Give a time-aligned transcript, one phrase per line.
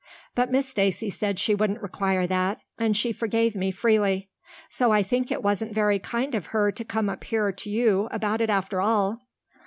[0.33, 4.29] But Miss Stacy said she wouldn't require that, and she forgave me freely.
[4.67, 8.07] So I think it wasn't very kind of her to come up here to you
[8.09, 9.19] about it after all."